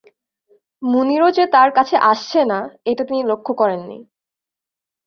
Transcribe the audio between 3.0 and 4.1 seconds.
তিনি লক্ষ করেন নি।